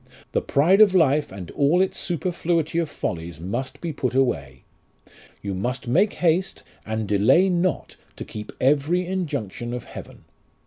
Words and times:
The 0.31 0.41
pride 0.41 0.81
of 0.81 0.95
life 0.95 1.31
and 1.31 1.51
all 1.51 1.79
its 1.79 1.99
superfluity 1.99 2.79
of 2.79 2.89
follies 2.89 3.39
must 3.39 3.79
be 3.81 3.93
put 3.93 4.15
away. 4.15 4.63
You 5.43 5.53
must 5.53 5.87
make 5.87 6.13
haste 6.13 6.63
and 6.87 7.07
delay 7.07 7.49
not 7.49 7.97
to 8.15 8.25
keep 8.25 8.51
every 8.59 9.05
injunction 9.05 9.75
of 9.75 9.83
heaven. 9.83 10.23